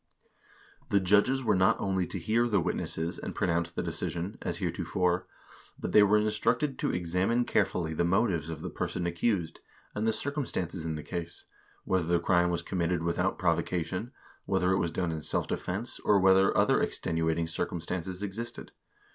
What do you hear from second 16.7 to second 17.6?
extenuating